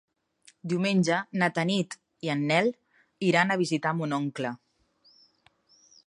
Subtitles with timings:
[0.71, 1.97] Diumenge na Tanit
[2.27, 2.69] i en Nel
[3.27, 4.55] iran a visitar mon oncle.